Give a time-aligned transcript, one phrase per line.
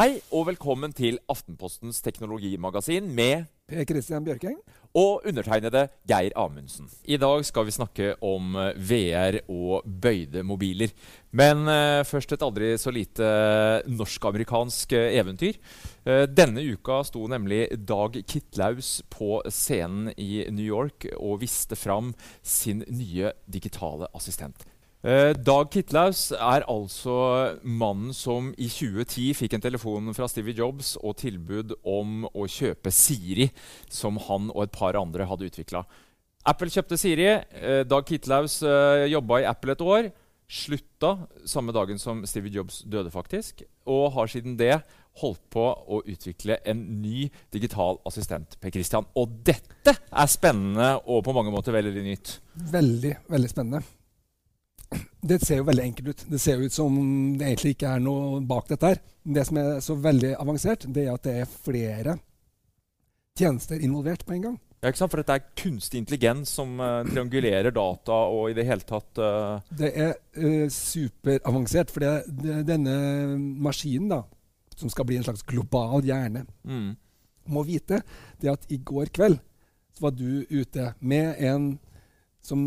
[0.00, 4.56] Hei og velkommen til Aftenpostens teknologimagasin med Per Christian Bjørkeng.
[4.94, 6.88] og undertegnede Geir Amundsen.
[7.04, 10.90] I dag skal vi snakke om eh, VR og bøyde mobiler.
[11.30, 13.28] Men uh, først et aldri så lite
[13.86, 15.60] norsk-amerikansk eh, eventyr.
[16.02, 22.10] Uh, denne uka sto nemlig Dag Kitlaus på scenen i New York og viste fram
[22.42, 24.66] sin nye digitale assistent.
[25.00, 27.14] Eh, Dag Kitlaus er altså
[27.64, 32.92] mannen som i 2010 fikk en telefon fra Stevie Jobs og tilbud om å kjøpe
[32.92, 33.46] Siri,
[33.88, 35.86] som han og et par andre hadde utvikla.
[36.44, 37.30] Apple kjøpte Siri.
[37.32, 40.10] Eh, Dag Kitlaus eh, jobba i Apple et år.
[40.50, 41.14] Slutta
[41.48, 43.62] samme dagen som Stevie Jobs døde, faktisk.
[43.88, 44.82] Og har siden det
[45.22, 48.58] holdt på å utvikle en ny digital assistent.
[48.60, 49.08] Per Christian.
[49.16, 52.34] Og dette er spennende og på mange måter veldig nytt.
[52.74, 53.82] Veldig, veldig spennende.
[55.20, 56.24] Det ser jo veldig enkelt ut.
[56.32, 56.96] Det ser jo ut som
[57.38, 58.86] det egentlig ikke er noe bak dette.
[58.86, 59.00] her.
[59.22, 62.16] Det som er så veldig avansert, det er at det er flere
[63.38, 64.58] tjenester involvert på en gang.
[64.80, 65.12] Ja, ikke sant?
[65.12, 69.60] For dette er kunstig intelligens som uh, triangulerer data og i det hele tatt uh...
[69.76, 72.94] Det er uh, superavansert, for det, det, denne
[73.60, 74.22] maskinen, da,
[74.80, 76.90] som skal bli en slags global hjerne, mm.
[77.52, 78.00] må vite
[78.40, 79.36] det at i går kveld
[79.96, 81.74] så var du ute med en
[82.42, 82.60] som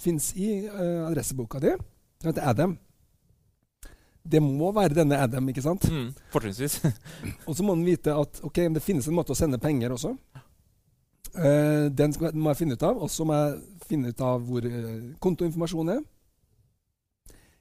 [0.00, 1.74] fins i uh, adresseboka di.
[2.22, 2.76] Den heter Adam.
[4.24, 5.84] Det må være denne Adam, ikke sant?
[5.92, 6.14] Mm.
[6.32, 6.78] Fortrinnsvis.
[7.48, 10.14] Og så må den vite at okay, det finnes en måte å sende penger også.
[11.34, 13.02] Uh, den skal, må jeg finne ut av.
[13.04, 16.04] Og så må jeg finne ut av hvor uh, kontoinformasjonen er.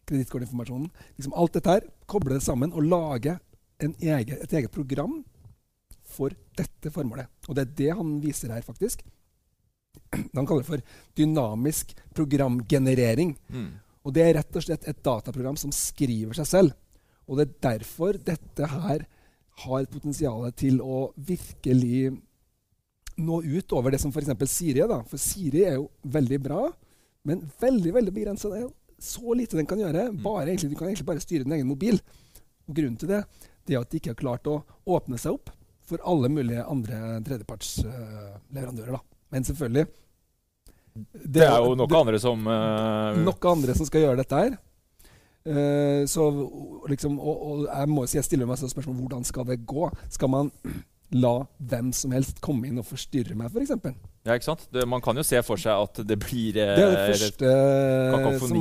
[0.07, 0.87] Kredittkortinformasjonen.
[1.17, 1.89] Liksom alt dette her.
[2.07, 3.37] Koble det sammen og lage
[3.83, 5.19] en egen, et eget program
[6.13, 7.27] for dette formålet.
[7.49, 9.03] Og det er det han viser her, faktisk.
[10.37, 13.35] Han kaller det for dynamisk programgenerering.
[13.49, 13.71] Mm.
[14.03, 16.77] Og det er rett og slett et dataprogram som skriver seg selv.
[17.27, 19.05] Og det er derfor dette her
[19.63, 22.11] har et potensial til å virkelig
[23.21, 24.31] nå ut over det som f.eks.
[24.49, 24.89] Siri er.
[24.89, 25.01] da.
[25.07, 26.65] For Siri er jo veldig bra,
[27.29, 28.49] men veldig veldig begrensa.
[28.49, 28.73] Det er jo
[29.03, 30.09] så lite den kan gjøre.
[30.23, 31.99] Bare, egentlig, du kan egentlig bare styre din egen mobil.
[32.67, 33.23] Og Grunnen til det,
[33.67, 35.51] det er at de ikke har klart å åpne seg opp
[35.83, 38.95] for alle mulige andre tredjepartsleverandører.
[38.95, 39.01] da.
[39.33, 39.87] Men selvfølgelig
[40.93, 44.55] Det er jo noen andre som uh, Noen andre som skal gjøre dette her.
[45.43, 46.23] Uh, så
[46.87, 49.89] liksom, og, og jeg må si jeg stiller meg spørsmål hvordan skal det gå.
[50.13, 50.51] Skal man
[51.13, 51.33] la
[51.69, 53.73] hvem som helst komme inn og forstyrre meg, f.eks.?
[53.73, 54.67] For Ja, ikke sant?
[54.73, 58.39] Det, man kan jo se for seg at det blir eh, det er det første
[58.41, 58.55] som,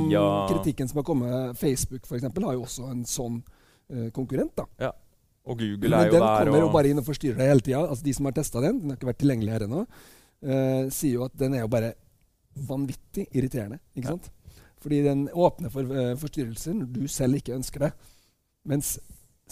[0.51, 1.57] kritikken som har kommet.
[1.59, 3.39] Facebook for eksempel, har jo også en sånn
[3.89, 4.53] eh, konkurrent.
[4.59, 4.93] da.
[5.43, 7.65] Og Google Men er jo den kommer kommer jo bare inn og forstyrrer deg hele
[7.65, 7.81] tida.
[7.83, 9.83] Altså, de som har testa den, den har ikke vært tilgjengelig her ennå,
[10.43, 11.93] eh, sier jo at den er jo bare
[12.55, 13.79] vanvittig irriterende.
[13.95, 14.15] ikke Ja.
[14.17, 14.31] sant?
[14.83, 17.93] Fordi den åpner for uh, forstyrrelser når du selv ikke ønsker det.
[18.67, 18.97] Mens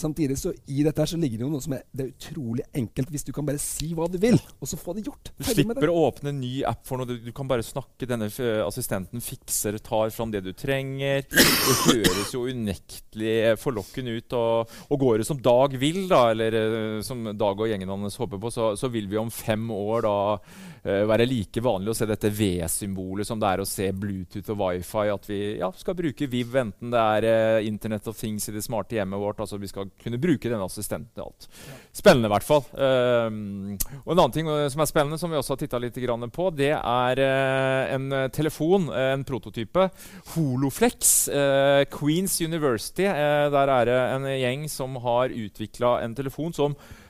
[0.02, 2.64] samtidig så i dette her så ligger det jo noe som er, det er utrolig
[2.80, 5.30] enkelt hvis du kan bare si hva du vil, og så få det gjort.
[5.38, 7.06] Du slipper å åpne en ny app for noe.
[7.06, 8.08] Du, du kan bare snakke.
[8.10, 11.22] Denne eh, assistenten fikser, tar fram det du trenger.
[11.28, 14.34] Det høres jo unektelig forlokkende ut.
[14.40, 18.18] Og, og går det som Dag vil, da, eller eh, som Dag og gjengen hans
[18.20, 21.96] håper på, så, så vil vi om fem år da eh, være like vanlig å
[21.98, 25.04] se dette V-symbolet som det er å se Bluetooth og wifi.
[25.14, 28.64] At vi ja, skal bruke Viv, enten det er eh, Internet of Things i det
[28.66, 29.40] smarte hjemmet vårt.
[29.44, 31.48] altså Vi skal kunne bruke denne assistenten til alt.
[31.94, 32.66] Spennende, i hvert fall.
[32.74, 36.00] Um, og en annen ting eh, som er spennende, som vi også har titta litt
[36.02, 39.90] grann på, det er eh, en eh, telefon, eh, en prototype.
[40.34, 41.28] Holoflex.
[41.30, 43.06] eh, Queens University.
[43.06, 47.01] eh, der er det en gjeng som har utvikla en telefon som eh,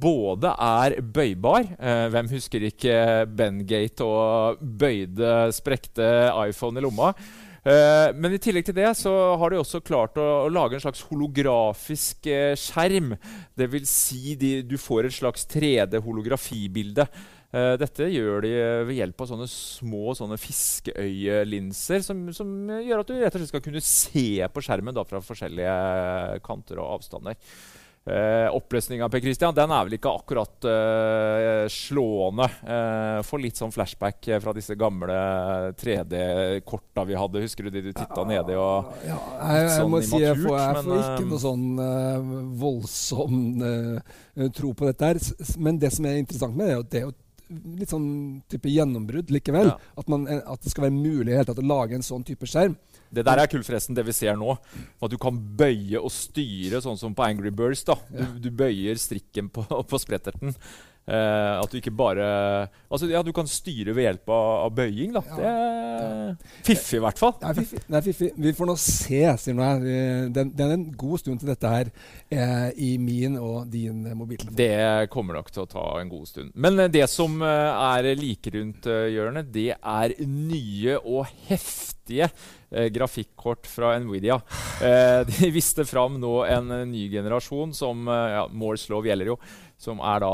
[0.00, 2.94] både er bøybar eh, Hvem husker ikke
[3.26, 6.06] Bengate og bøyde, sprekte
[6.46, 7.10] iPhone i lomma?
[7.60, 10.84] Eh, men i tillegg til det så har de også klart å, å lage en
[10.86, 13.12] slags holografisk eh, skjerm.
[13.60, 17.04] Vil si du får et slags 3D-holografibilde.
[17.50, 23.02] Eh, dette gjør de eh, ved hjelp av sånne små sånne fiskeøyelinser, som, som gjør
[23.02, 27.00] at du rett og slett skal kunne se på skjermen da, fra forskjellige kanter og
[27.00, 27.36] avstander.
[28.08, 32.46] Eh, Oppløsninga Per Christian, den er vel ikke akkurat eh, slående.
[32.64, 35.18] Eh, Får litt sånn flashback eh, fra disse gamle
[35.76, 37.44] 3D-korta vi hadde.
[37.44, 40.56] Husker du de du titta nedi og ja, jeg, jeg sånn må si jeg får,
[40.56, 45.12] jeg immaturt, får men, ikke eh, noe sånn eh, voldsom eh, tro på dette.
[45.12, 45.58] her.
[45.60, 47.18] Men det som er interessant med det, er jo det er jo
[47.50, 48.10] litt sånn
[48.50, 49.72] type gjennombrudd likevel.
[49.72, 49.92] Ja.
[50.00, 52.76] At, man, eh, at det skal være mulig helt, å lage en sånn type skjerm.
[53.10, 54.54] Det der er kult, forresten, det vi ser nå.
[55.02, 57.82] At du kan bøye og styre sånn som på Angry Birds.
[57.88, 57.98] da.
[58.10, 60.54] Du, du bøyer strikken på, på spretterten.
[61.10, 62.24] Eh, at du ikke bare
[62.92, 65.22] Altså, ja, du kan styre ved hjelp av, av bøying, da.
[65.26, 65.38] Ja.
[65.40, 67.32] Det er fiffig, i hvert fall.
[67.40, 67.80] Det er fiffig.
[67.86, 68.28] Det er fiffig.
[68.44, 70.30] Vi får nå se, sier nå jeg.
[70.36, 71.90] Det er en god stund til dette her
[72.30, 74.18] eh, i min og din mobil.
[74.20, 74.58] mobiltelefon.
[74.60, 76.54] Det kommer nok til å ta en god stund.
[76.54, 82.30] Men eh, det som eh, er like rundt eh, hjørnet, det er nye og heftige
[82.70, 84.40] grafikkort fra Nvidia.
[84.82, 89.32] Eh, de viste fram nå en eh, ny generasjon som eh, ja, Moores lov gjelder
[89.32, 89.38] jo,
[89.80, 90.32] som er da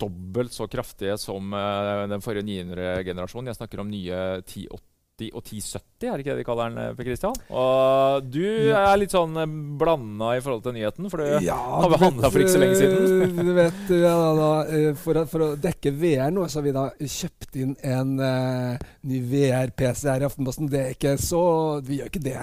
[0.00, 3.50] dobbelt så kraftige som eh, den forrige 900 generasjonen.
[3.52, 4.89] Jeg snakker om nye 1080
[5.34, 6.78] og 1070, er det ikke det de kaller den?
[6.80, 7.36] eh, Per Christian?
[7.52, 8.40] Og du
[8.72, 9.36] er litt sånn
[9.80, 13.26] blanda i forhold til nyheten, for du Ja, har vi for ikke så lenge siden?
[13.26, 16.66] eh, Du vet, ja, da, eh, for, å, for å dekke VR nå, så har
[16.70, 20.70] vi da kjøpt inn en uh, ny VR-PC her i Aftenposten.
[20.72, 21.42] Det er ikke så
[21.84, 22.38] Vi gjør ikke det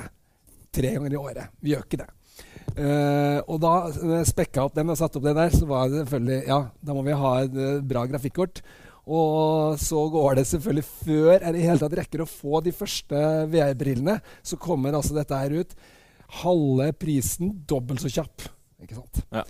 [0.78, 1.50] tre ganger i året.
[1.64, 2.10] Vi gjør ikke det.
[2.78, 5.88] Uh, og da når jeg spekka opp den og satte opp den der, så var
[5.90, 8.62] det selvfølgelig Ja, da må vi ha et eh, bra grafikkort.
[9.08, 13.22] Og så går det selvfølgelig før jeg i hele tatt rekker å få de første
[13.52, 15.78] VR-brillene, så kommer altså dette her ut.
[16.42, 18.50] Halve prisen, dobbelt så kjapp.
[18.84, 19.24] Ikke sant?
[19.32, 19.46] Ja.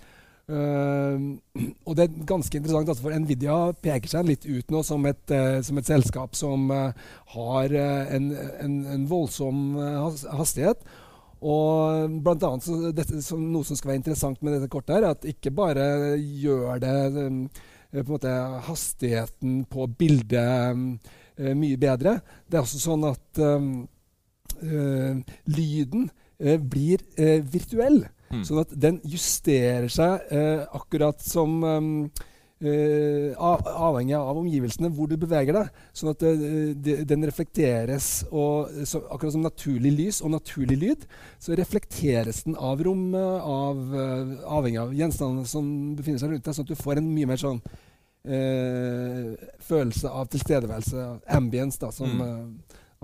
[0.48, 1.36] Uh,
[1.84, 5.20] og det er ganske interessant, altså, for Nvidia peker seg litt ut nå som et,
[5.28, 8.30] uh, som et selskap som uh, har eh, en,
[8.64, 9.76] en, en voldsom
[10.38, 10.86] hastighet.
[11.38, 15.04] Og blant annet så dette, som noe som skal være interessant med dette kortet, her,
[15.04, 15.84] er at ikke bare
[16.16, 16.94] gjør det
[17.28, 17.42] um,
[17.92, 18.34] på en måte
[18.68, 20.76] hastigheten på bildet
[21.38, 22.18] eh, mye bedre.
[22.46, 26.08] Det er også sånn at eh, lyden
[26.38, 28.02] eh, blir eh, virtuell.
[28.28, 28.42] Mm.
[28.44, 32.26] Sånn at den justerer seg eh, akkurat som eh,
[32.60, 35.82] av, Avhengig av omgivelsene, hvor du beveger deg.
[35.94, 36.40] Sånn at eh,
[36.74, 41.04] det, den reflekteres og, så, Akkurat som naturlig lys og naturlig lyd,
[41.38, 46.58] så reflekteres den av rommet, av, eh, avhengig av gjenstandene som befinner seg rundt deg,
[46.58, 47.62] sånn at du får en mye mer sånn
[48.26, 49.32] eh,
[49.68, 51.08] følelse av tilstedeværelse,
[51.38, 52.52] ambience, da, som Mm.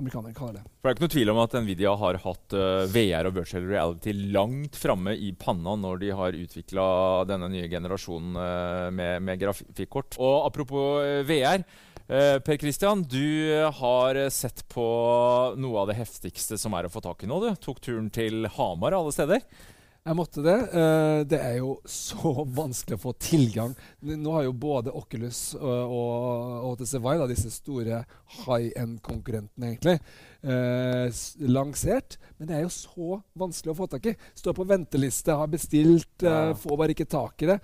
[0.01, 0.65] Amerikanerne kaller det.
[0.81, 3.67] For Det er ikke noe tvil om at Nvidia har hatt eh, VR og virtual
[3.69, 6.87] reality langt framme i panna når de har utvikla
[7.31, 10.19] denne nye generasjonen eh, med, med grafikkort.
[10.19, 11.67] Og apropos eh, VR.
[12.05, 13.49] per Christian, du
[13.79, 14.85] har sett på
[15.57, 17.39] noe av det heftigste som er å få tak i nå.
[17.41, 19.41] Du tok turen til Hamar alle steder.
[20.05, 20.55] Jeg måtte det.
[20.77, 23.73] Eh, det er jo så vanskelig å få tilgang.
[24.05, 28.03] Nå har jo både Oculus og, og HTC Vive, disse store
[28.43, 29.95] high end-konkurrentene, egentlig,
[30.45, 32.19] eh, lansert.
[32.37, 34.17] Men det er jo så vanskelig å få tak i.
[34.37, 37.59] Står på venteliste, har bestilt, eh, får bare ikke tak i det.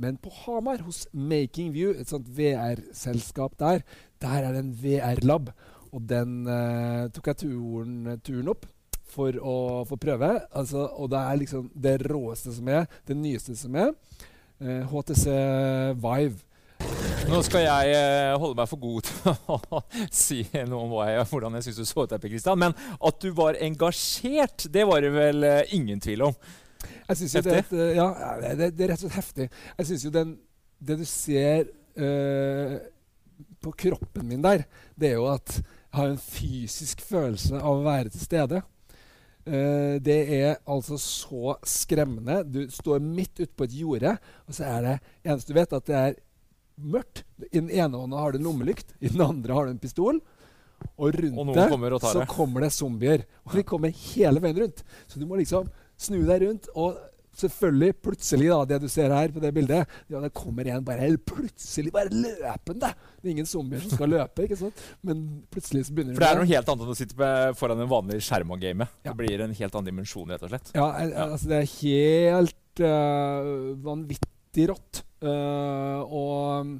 [0.00, 3.84] Men på Hamar, hos Making View, et sånt VR-selskap der,
[4.24, 5.52] der er det en VR-lab.
[5.92, 8.64] Og den eh, tok jeg turen, turen opp
[9.14, 9.56] for å
[9.88, 10.30] få prøve.
[10.56, 13.92] Altså, og det er liksom det råeste som er, det nyeste som er.
[14.60, 15.28] eh, HTC
[16.00, 16.40] Vive.
[17.24, 19.80] Nå skal jeg eh, holde meg for god til å
[20.12, 22.60] si noe om jeg, hvordan jeg syns du så ut, Per Kristian.
[22.60, 26.36] Men at du var engasjert, det var det vel eh, ingen tvil om.
[27.08, 28.08] Jeg synes jo det, eh, ja,
[28.58, 29.48] det, det er rett og slett heftig.
[29.78, 30.36] Jeg syns jo den,
[30.84, 31.70] det du ser
[33.62, 34.64] på kroppen min der,
[34.98, 38.60] det er jo at jeg har en fysisk følelse av å være til stede.
[39.44, 42.42] Eh, det er altså så skremmende.
[42.48, 44.16] Du står midt ute på et jorde,
[44.48, 44.94] og så er det
[45.24, 46.14] eneste du vet, at det er
[46.80, 47.24] mørkt.
[47.50, 50.20] I den ene hånda har du en lommelykt, i den andre har du en pistol.
[50.98, 53.24] Og rundt Og noen kommer og så kommer det zombier.
[53.46, 54.82] Og de kommer hele veien rundt.
[55.08, 56.68] Så du må liksom snu deg rundt.
[56.74, 56.98] Og
[57.40, 61.04] selvfølgelig, plutselig, da, det du ser her på det bildet ja, Det kommer en bare
[61.04, 62.90] helt plutselig bare løpende.
[63.20, 64.82] Det er ingen zombier som skal løpe, ikke sant?
[65.04, 65.22] men
[65.52, 68.20] plutselig så begynner For det er noe helt annet enn å sitte foran en vanlig
[68.24, 68.88] skjerm og game.
[69.04, 69.12] Ja.
[69.12, 70.74] Det blir en helt annen dimensjon, rett og slett.
[70.76, 71.30] Ja, Ja.
[71.30, 73.48] altså det er helt uh,
[73.84, 75.04] vanvittig rått.
[75.24, 76.76] Uh, og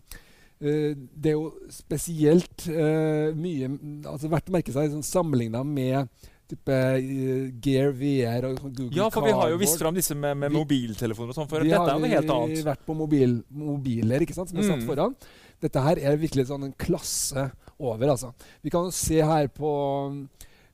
[0.65, 3.67] Uh, det er jo spesielt uh, mye
[4.07, 6.07] altså Verdt å merke seg sånn, sammenligna med
[6.55, 9.85] type øh, Gear VR og Google Ja, for vi har jo vist Cardboard.
[9.87, 11.65] fram disse med, med Vi- mobiltelefoner og sånn før.
[11.67, 12.55] Dette er noe helt annet.
[12.57, 14.87] Vi har vært på mobil, mobiler ikke sant, som er satt Mm.
[14.89, 15.17] foran.
[15.61, 18.09] Dette her er virkelig sånn en klasse over.
[18.09, 18.33] altså.
[18.63, 19.71] Vi kan se her på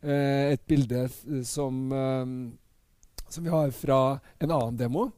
[0.03, 1.09] eh, et bilde
[1.45, 2.27] som, eh,
[3.29, 5.11] som vi har fra en annen demo.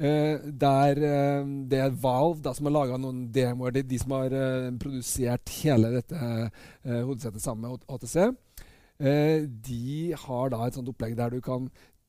[0.00, 3.72] Uh, der uh, det er Valve da, som har laga noen demoer.
[3.74, 8.28] Det er de som har uh, produsert hele dette eh, hodesettet sammen med HTC.
[8.98, 11.68] Eh, de har da et sånt opplegg der du kan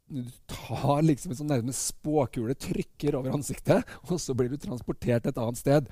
[0.10, 5.27] du tar liksom en sånn nærmest spåkule, trykker over ansiktet, og så blir du transportert
[5.29, 5.91] et annet sted.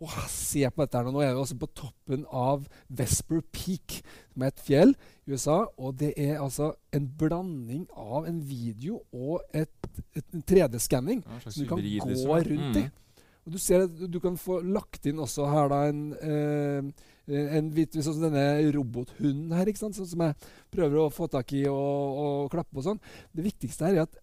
[0.00, 1.12] Og se på dette her nå.
[1.12, 3.98] Nå er vi også på toppen av Vesper Peak,
[4.32, 4.94] som er et fjell
[5.28, 5.58] i USA.
[5.76, 11.42] Og det er altså en blanding av en video og et, et, en 3D-skanning Ja,
[11.44, 12.32] som du kan gå liksom.
[12.32, 12.86] rundt i.
[12.88, 13.26] Mm.
[13.44, 17.70] Og du ser at du kan få lagt inn også her da en, eh, en
[17.74, 19.98] hvit, sånn som denne robothunden her, ikke sant?
[19.98, 23.02] Sånn som jeg prøver å få tak i og, og klappe og sånn.
[23.36, 24.20] Det viktigste her er at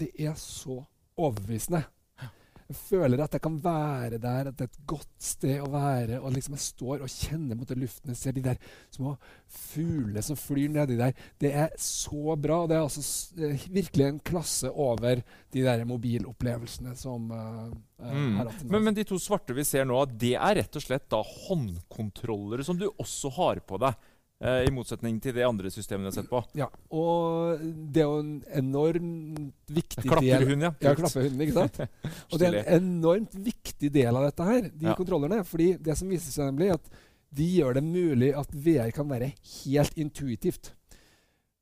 [0.00, 0.80] det er så
[1.20, 1.84] overbevisende.
[2.70, 6.20] Jeg føler at jeg kan være der, at det er et godt sted å være.
[6.20, 8.12] og liksom Jeg står og kjenner mot luften.
[8.12, 8.60] Jeg ser de der
[8.94, 9.16] små
[9.50, 11.16] fuglene som flyr nedi der.
[11.42, 12.62] Det er så bra.
[12.62, 18.48] og Det er altså virkelig en klasse over de der mobilopplevelsene som uh, Mm.
[18.64, 22.64] Men, men de to svarte vi ser nå, det er rett og slett da håndkontrollere
[22.64, 24.08] som du også har på deg.
[24.40, 26.40] Eh, I motsetning til de andre systemene jeg har sett på.
[26.58, 28.32] Ja, og det er jo en
[28.62, 30.72] enormt viktig del Klapperhund, ja.
[30.80, 31.80] Ja, ikke sant?
[32.32, 34.94] Og det er en enormt viktig del av dette her, de Ja.
[34.98, 35.44] kontrollerne.
[35.44, 36.90] fordi det som viser seg nemlig, at
[37.30, 39.32] de gjør det mulig at VR kan være
[39.64, 40.72] helt intuitivt.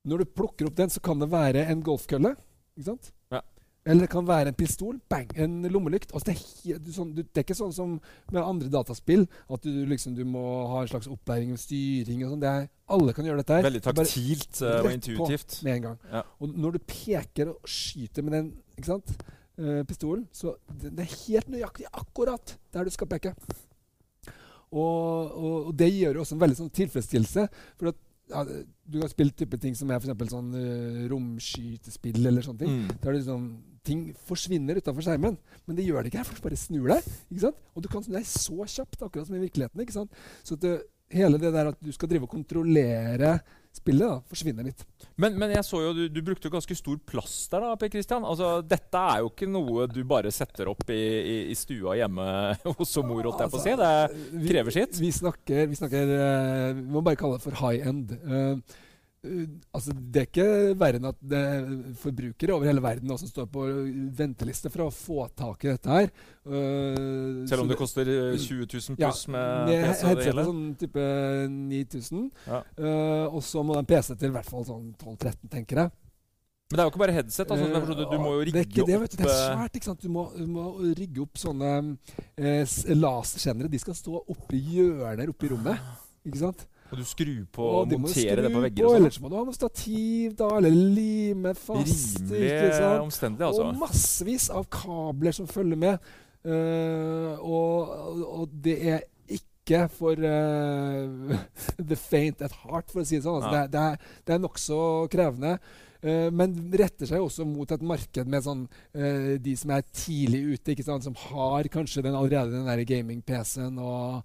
[0.08, 2.36] Når du plukker opp den, så kan det være en golfkølle.
[2.78, 3.10] ikke sant?
[3.88, 4.98] Eller det kan være en pistol.
[5.08, 5.30] Bang!
[5.40, 6.12] En lommelykt.
[6.12, 7.94] Altså, det, er sånn, du, det er ikke sånn som
[8.34, 10.42] med andre dataspill, at du, liksom, du må
[10.74, 12.24] ha en slags opplæring og styring.
[12.26, 12.42] og sånn.
[12.44, 12.68] Det er,
[12.98, 13.68] Alle kan gjøre dette her.
[13.68, 14.94] Veldig taktilt eh, og på.
[14.98, 15.60] intuitivt.
[15.64, 16.02] med en gang.
[16.12, 16.24] Ja.
[16.38, 19.14] Og når du peker og skyter med den ikke sant,
[19.58, 23.32] uh, pistolen, så det, det er helt nøyaktig akkurat der du skal peke.
[24.68, 27.46] Og, og, og det gjør jo også en veldig sånn tilfredsstillelse.
[27.80, 28.44] For at ja,
[28.88, 32.76] du har spilt type ting som er for sånn uh, romskytespill eller sånne ting.
[32.82, 32.98] Mm.
[33.04, 33.48] Der liksom,
[33.88, 35.38] ting forsvinner utafor skjermen.
[35.66, 37.08] Men det gjør det ikke her, for du bare snur deg.
[37.28, 37.62] Ikke sant?
[37.74, 39.84] Og du kan snu deg så kjapt, akkurat som i virkeligheten.
[39.84, 40.22] ikke sant?
[40.46, 40.76] Så det,
[41.14, 43.38] hele det der at du skal drive og kontrollere
[43.78, 44.84] spillet, da, forsvinner litt.
[45.18, 47.92] Men, men jeg så jo du, du brukte jo ganske stor plass der, da, Per
[47.92, 48.26] Christian.
[48.28, 52.26] Altså, dette er jo ikke noe du bare setter opp i, i, i stua hjemme
[52.78, 53.76] hos mor, holdt jeg på å si.
[53.78, 55.00] Det krever sitt.
[55.00, 58.12] Vi snakker, vi snakker uh, Vi må bare kalle det for high end.
[58.18, 58.78] Eh,
[59.74, 60.46] altså, det er ikke
[60.78, 63.64] verre enn at det er forbrukere over hele verden som står på
[64.18, 66.10] venteliste for å få tak i dette her.
[66.48, 70.08] Uh, Selv om det koster eh, 20 000 ja, pluss med med PC Ja, det
[70.08, 70.44] headset hele.
[70.48, 71.06] sånn type
[71.54, 72.28] 9000.
[72.46, 72.60] Ja.
[72.78, 75.96] Uh, og så må den PC til i hvert fall sånn 12-13, tenker jeg.
[76.68, 77.50] Men det er jo ikke bare headset.
[77.50, 79.16] Altså, Eh, du, du, må jo det er rigge det, opp du.
[79.16, 79.76] Det er eh, svært.
[79.78, 80.02] ikke sant?
[80.04, 80.64] Du må, du må
[80.98, 81.70] rigge opp sånne
[82.36, 83.70] eh, laserkjennere.
[83.72, 85.80] De skal stå oppi hjørner oppi rommet.
[86.28, 86.66] Ikke sant?
[86.88, 89.18] Og du skru på Og må det på vegger og Eller sånn.
[89.18, 92.22] så må du ha noe stativ, da, eller lime fast.
[92.30, 93.66] Rimelig omstendelig, altså.
[93.68, 96.08] Og massevis av kabler som følger med.
[96.48, 97.92] Uh, og,
[98.40, 99.02] og det er
[99.36, 101.36] ikke for uh,
[101.90, 103.42] the faint at heart, for å si det sånn.
[103.42, 103.66] Altså, Ja.
[103.66, 104.80] det, det er, det er nokså
[105.12, 105.58] krevende.
[106.00, 108.64] eh, men retter seg også mot et marked med sånn,
[108.96, 114.22] uh, de som er tidlig ute, som har kanskje den, allerede den gaming-PC-en og,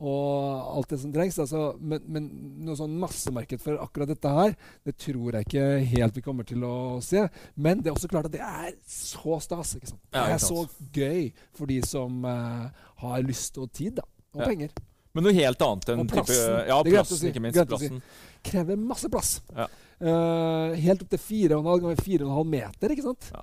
[0.00, 1.38] og alt det som trengs.
[1.42, 2.28] Altså, men, men
[2.66, 4.54] noe sånn massemarked for akkurat dette her,
[4.86, 5.64] det tror jeg ikke
[5.94, 6.74] helt vi kommer til å
[7.04, 7.24] se.
[7.56, 9.74] Men det er også klart at det er så stas.
[9.78, 10.02] ikke sant?
[10.14, 10.62] Det er så
[10.94, 12.68] gøy for de som uh,
[13.02, 14.06] har lyst og tid, da.
[14.36, 14.52] Og Ja.
[14.52, 14.70] penger.
[15.16, 16.36] Men noe helt annet enn Og plassen.
[16.36, 17.28] type Ja, plassen, si.
[17.32, 17.58] ikke minst.
[17.66, 17.98] Plassen.
[17.98, 18.34] si.
[18.50, 19.40] Krever masse plass.
[19.56, 19.66] Ja.
[19.98, 23.30] Uh, helt opp til 4,5 ganger 4,5 meter, ikke sant?
[23.34, 23.42] Ja.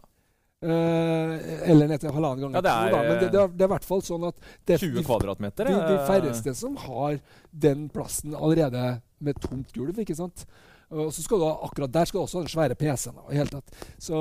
[0.65, 2.55] Eh, eller ned halvannen gang.
[2.57, 3.09] Ja, det er-.
[3.09, 5.69] Men det, det, er, det er i hvert fall sånn at det, 20 de, kvadratmeter.
[5.69, 7.19] de, de eh, færreste som har
[7.65, 8.85] den plassen allerede
[9.23, 10.47] med tomt gulv, ikke sant?
[10.93, 13.61] Og så skal du ha, akkurat der skal du også ha den svære PC-en.
[14.01, 14.17] Så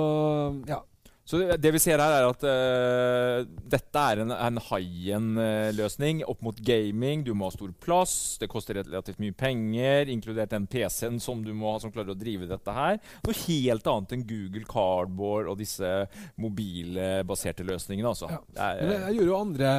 [0.69, 0.83] ja.
[1.25, 6.59] Så det, vi ser her, er at uh, dette er en, en high-end-løsning opp mot
[6.61, 7.23] gaming.
[7.25, 11.55] Du må ha stor plass, det koster relativt mye penger, inkludert den PC-en som du
[11.57, 12.99] må ha som klarer å drive dette her.
[13.25, 15.93] Noe helt annet enn Google Cardboard og disse
[16.41, 18.13] mobilbaserte løsningene.
[18.13, 18.29] Altså.
[18.29, 18.43] Ja.
[18.67, 19.71] Er, Men jeg, gjør jo andre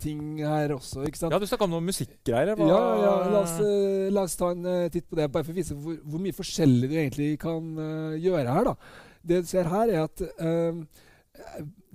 [0.00, 1.36] ting her også, ikke sant?
[1.36, 2.54] ja, du snakka om noe musikkgreier.
[2.64, 5.52] Ja, ja, la oss, eh, la oss ta en eh, titt på det, bare for
[5.52, 8.72] å vise hvor, hvor mye forskjellig du egentlig kan eh, gjøre her.
[8.72, 9.04] da.
[9.28, 10.82] Det du ser her, er at uh,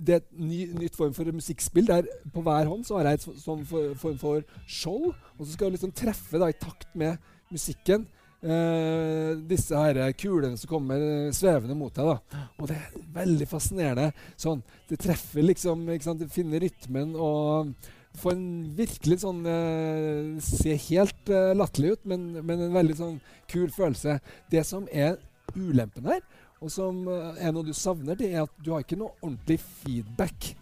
[0.00, 1.86] det er et ny, nytt form for musikkspill.
[1.90, 5.46] Der på hver hånd så har jeg et så- sånn for, form for skjold, og
[5.46, 7.18] så skal du liksom treffe da, i takt med
[7.52, 8.06] musikken.
[8.44, 12.10] Uh, disse her kulene som kommer eh, svevende mot deg.
[12.10, 12.42] da.
[12.60, 14.10] Og det er veldig fascinerende.
[14.36, 14.60] sånn,
[14.90, 17.72] Det treffer liksom, ikke sant, det finner rytmen og
[18.20, 23.16] får en virkelig sånn uh, Ser helt uh, latterlig ut, men, men en veldig sånn
[23.48, 24.18] kul følelse.
[24.52, 25.16] Det som er
[25.56, 26.20] ulempen her,
[26.64, 29.60] og som eh, er noe du savner, det er at du har ikke noe ordentlig
[29.84, 30.54] feedback.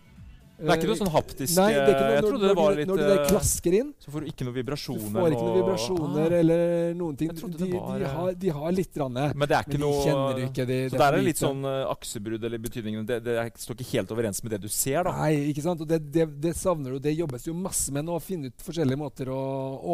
[0.62, 2.54] Det er ikke noe sånn haptisk Nei, det er ikke noe, Jeg når, trodde det
[2.54, 5.32] var litt når de der eh, klasker inn, Så får du ikke noe du får
[5.32, 6.37] ikke noen og- vibrasjoner Ah.
[6.38, 6.61] eller
[7.00, 7.32] noen ting.
[7.32, 9.80] De, det de, eh, har, de har litt, rann, men Men det er ikke de
[9.82, 10.62] noe kjenner ikke.
[10.62, 11.64] Så det der er det litt sånn
[11.97, 15.16] aksebrudd eller betydningen det, det står ikke helt overens med det du ser, da.
[15.25, 15.80] Nei, ikke sant?
[15.82, 16.99] Og det, det, det savner du.
[17.09, 19.42] Det jobbes jo masse med nå, å finne ut forskjellige måter å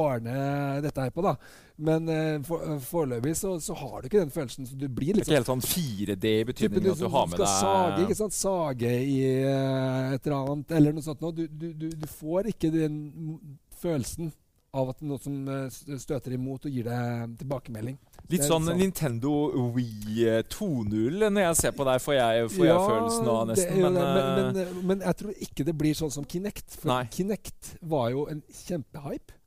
[0.04, 1.22] ordne dette her på.
[1.24, 1.36] da.
[1.78, 4.66] Men uh, foreløpig så, så har du ikke den følelsen.
[4.66, 7.30] Så du blir liksom, Det er ikke helt sånn 4D i betydningen at du har
[7.30, 8.34] med skal sage, ikke sant?
[8.34, 11.22] sage i uh, et eller annet, eller noe sånt.
[11.22, 11.36] noe.
[11.36, 12.98] Du, du, du, du får ikke den
[13.78, 14.32] følelsen
[14.74, 15.46] av at noe som
[15.96, 17.96] støter imot og gir deg tilbakemelding.
[18.28, 18.80] Litt sånn, litt sånn.
[18.82, 19.32] Nintendo
[19.72, 23.78] Wii eh, 2.0 når jeg ser på deg, får jeg, får jeg følelsen av nesten.
[23.78, 26.66] Det, Men, men, men, men jeg tror ikke det blir sånn som Kinect.
[26.76, 27.04] For Nei.
[27.14, 29.38] Kinect var jo en kjempehype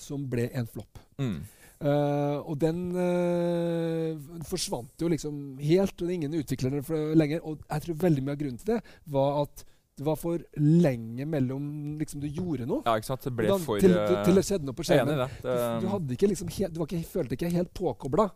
[0.00, 0.98] som ble en flopp.
[1.22, 1.36] mm.
[1.84, 7.42] Eh, og den uh, forsvant jo liksom helt, og ingen utvikler for lenger.
[7.44, 8.80] Og jeg tror veldig mye av grunnen til det
[9.12, 9.64] var at
[9.94, 11.66] det var for lenge mellom
[12.00, 12.82] liksom du gjorde noe.
[12.86, 13.26] Ja, ikke sant.
[13.28, 15.36] Det ble da- for til, eh, til, til det skjedde noe på er enig skjermen.
[15.44, 15.84] det.
[15.84, 18.30] Du, du, ikke liksom helt, du var ikke, følte ikke helt påkobla.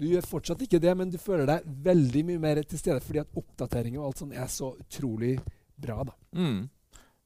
[0.00, 3.20] Du gjør fortsatt ikke det, men du føler deg veldig mye mer til stede fordi
[3.24, 5.34] at oppdateringer og alt sånt er så utrolig
[5.80, 6.04] bra.
[6.04, 6.14] da.
[6.36, 6.68] Mm.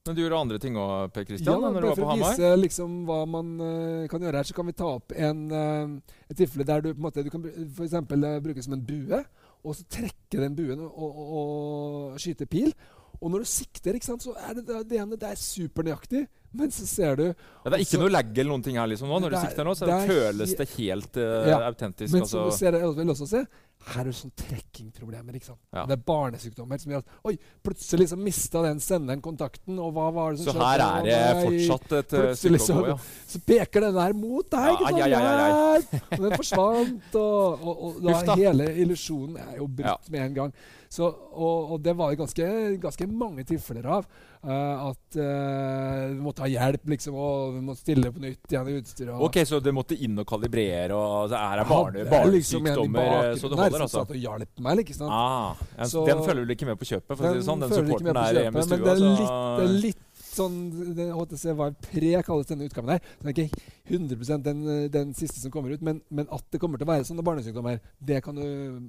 [0.05, 2.17] Men du gjorde andre ting òg, Per Kristian, Ja, når du var på for å
[2.21, 6.19] vise liksom, hva man uh, kan gjøre her, så kan vi ta opp en, uh,
[6.29, 7.95] et tilfelle der du på en måte, du kan f.eks.
[8.13, 9.23] Uh, bruke som en bue,
[9.65, 12.69] og så trekke den buen og, og, og skyte pil.
[13.17, 16.77] Og når du sikter, ikke sant, så er det det ene det er supernøyaktig, men
[16.77, 19.09] så ser du Ja, det er ikke så- noe lag eller noen ting her liksom
[19.09, 19.23] nå.
[19.25, 22.13] Når du er- sikter nå, så det er føles det helt uh, Ja, autentisk.
[22.13, 22.45] Men altså.
[22.45, 23.47] som du ser, jeg vil også se,
[23.87, 25.35] her er det sånn trekkingproblemer.
[25.37, 25.61] ikke sant?
[25.75, 25.85] Ja.
[25.87, 30.07] Det er barnesykdommer som gjør at Oi, plutselig så mista den senderen kontakten, og hva
[30.15, 32.97] var det som Så her er det fortsatt et eh, Plutselig så- ja.
[33.27, 34.99] Så peker den der mot deg, ikke sant?
[34.99, 38.37] Ja, ja, ja, ja, Og den forsvant, og, og, og da, Ufta.
[38.41, 39.97] hele illusjonen er jo brutt Ja.
[40.11, 40.53] med en gang.
[40.95, 44.05] Så, og, og det var det ganske, ganske mange tilfeller av.
[44.45, 48.71] eh, at uh, vi måtte ha hjelp, liksom, og vi måtte stille på nytt igjen
[48.71, 49.15] i utstyret.
[49.27, 53.37] Ok, så du måtte inn og kalibrere, og så er det barne, liksom barnesykdommer, eh,
[53.41, 54.05] så det holder holder, som altså.
[54.05, 55.11] satt og hjalp meg, ikke sant?
[55.11, 57.61] Ah, ja, Så- den følger du ikke med på kjøpet, for å si det sånn.
[57.65, 58.77] Den supporten er hjemme i stua.
[58.77, 60.04] Men det er så- litt, det er litt
[60.37, 60.59] sånn
[60.97, 63.03] det, HTC Vive Pre kalles denne utgaven her.
[63.21, 64.63] Den er ikke 100 den,
[64.93, 67.81] den siste som kommer ut, men, men at det kommer til å være sånne barnesykdommer,
[68.01, 68.45] det kan du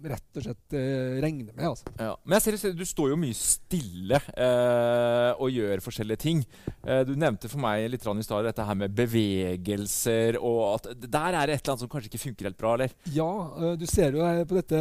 [0.08, 1.66] rett og slett eh, regne med.
[1.68, 1.92] altså.
[2.00, 2.14] Ja.
[2.24, 6.44] Men jeg ser, du står jo mye stille eh, og gjør forskjellige ting.
[6.86, 11.40] Eh, du nevnte for meg litt i stad dette her med bevegelser, og at der
[11.42, 12.96] er det et eller annet som kanskje ikke funker helt bra, eller?
[13.16, 14.80] Ja, eh, du ser jo her på dette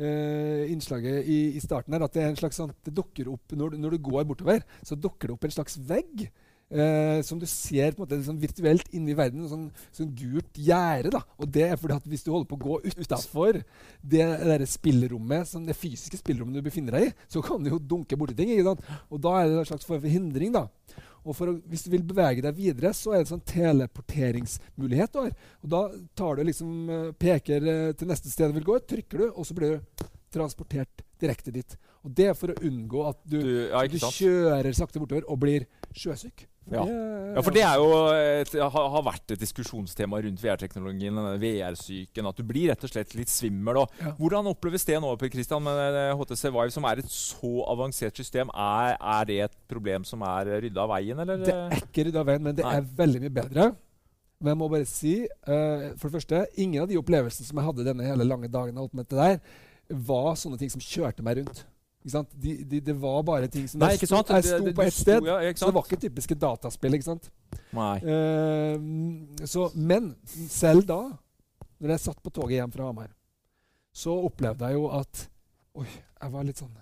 [0.00, 3.74] eh, innslaget i, i starten her at det er en sånn, det dukker opp når,
[3.76, 6.30] du- når du går bortover, så dukker det opp en slags vegg.
[6.70, 9.46] Eh, som du ser på en måte sånn virtuelt inni verden.
[9.50, 11.12] Sånn, sånn gult gjerde.
[11.16, 11.22] da.
[11.38, 13.60] Og det er fordi at hvis du holder på å gå utafor
[14.00, 17.82] det der spillrommet, som det fysiske spillrommet du befinner deg i, så kan du jo
[17.92, 18.54] dunke borti ting.
[18.54, 18.84] ikke sant?
[19.10, 20.54] Og da er det en slags form for hindring.
[20.56, 20.66] da.
[21.20, 25.18] Og for å, hvis du vil bevege deg videre, så er det en sånn teleporteringsmulighet.
[25.20, 25.34] har.
[25.60, 25.82] Og da
[26.16, 29.46] tar du liksom, eh, peker eh, til neste sted du vil gå, trykker du, og
[29.46, 31.76] så blir du transportert direkte dit.
[32.06, 35.40] Og det er for å unngå at du, Du, ja, du kjører sakte bortover og
[35.42, 36.46] blir sjøsyk.
[36.70, 36.84] Ja.
[37.34, 42.28] Ja, for det er jo et, har, vært et diskusjonstema rundt VR-teknologien, VR-syken.
[42.30, 43.80] At du blir rett og slett litt svimmel.
[44.00, 44.14] Ja.
[44.18, 48.18] Hvordan oppleves det nå, Per Christian, med eh, HTC Vive, som er et så avansert
[48.18, 48.52] system?
[48.54, 51.42] Er, er det et problem som er rydda av veien, eller?
[51.46, 52.76] Det er ikke rydda av veien, men det Nei.
[52.78, 53.70] er veldig mye bedre.
[54.40, 57.66] Men jeg må bare si, uh, for det første, ingen av de opplevelsene som jeg
[57.66, 59.42] hadde denne hele lange dagen, alt med det der,
[59.90, 61.64] var sånne ting som kjørte meg rundt.
[62.02, 64.30] De, de, det var bare ting som Nei, sto, sant?
[64.44, 66.94] sto det- på ett sted, ja, så det var ikke typiske dataspill.
[66.96, 67.30] ikke sant?
[67.76, 67.98] Nei.
[68.00, 70.14] Uh, så, men
[70.48, 71.00] selv da,
[71.80, 73.10] når jeg satt på toget hjem fra Hamar,
[73.92, 75.26] så opplevde jeg jo at
[75.76, 76.72] Oi, jeg var litt sånn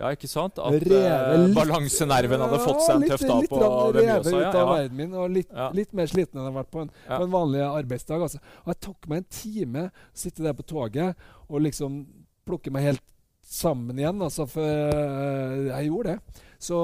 [0.00, 0.58] Ja, ikke sant?
[0.58, 4.88] At Revet eh, balansenerven hadde fått seg en litt- tøff dag på ut Ja, ja.
[4.92, 5.70] min, og litt, Ja.
[5.76, 7.18] litt mer sliten enn jeg har vært på en, Ja.
[7.18, 8.22] på en vanlig arbeidsdag.
[8.22, 8.38] Altså.
[8.64, 11.16] Og jeg tok meg en time, å sitte der på toget
[11.48, 12.06] og liksom
[12.46, 13.02] plukke meg helt
[13.50, 14.20] sammen igjen.
[14.22, 16.46] Altså, for øh, jeg gjorde det.
[16.60, 16.76] Så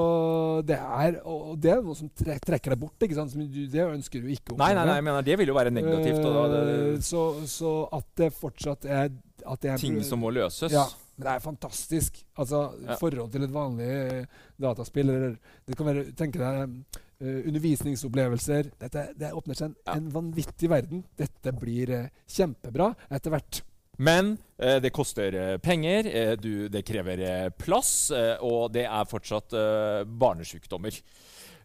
[0.65, 2.97] det er Og det er noe som trekker deg bort.
[3.05, 3.31] ikke sant?
[3.31, 5.71] Som du, det ønsker du ikke å Nei, nei, nei, mener, det vil jo være
[5.73, 6.21] negativt.
[6.25, 9.11] Da, Eh, det, så, så at det fortsatt er
[9.47, 10.73] at det er ting som må løses.
[10.73, 12.23] ja, men det er fantastisk.
[12.37, 12.95] Altså, Ja.
[12.99, 14.25] forhold til et vanlig eh,
[14.59, 18.71] dataspill eller Det kan være tenke deg eh, undervisningsopplevelser.
[18.81, 19.93] Dette, det åpner seg en, Ja.
[20.01, 21.03] en vanvittig verden.
[21.17, 23.61] Dette blir eh, kjempebra etter hvert.
[23.97, 28.85] Men eh, det koster eh, penger, eh, du, det krever eh, plass, eh, og det
[28.85, 31.01] er fortsatt eh, barnesykdommer.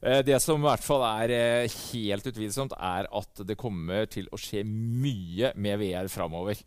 [0.02, 4.64] Det som i hvert fall er helt utvilsomt, er at det kommer til å skje
[4.66, 6.58] mye med VR framover.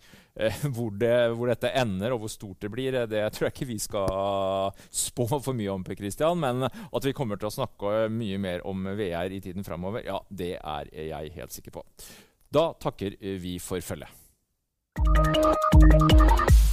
[0.76, 3.78] Hvor, det, hvor dette ender, og hvor stort det blir, det tror jeg ikke vi
[3.84, 8.40] skal spå for mye om, Per Christian, men at vi kommer til å snakke mye
[8.40, 11.84] mer om VR i tiden framover, ja, det er jeg helt sikker på.
[12.56, 14.25] Da takker vi for følget.
[14.98, 16.65] あっ!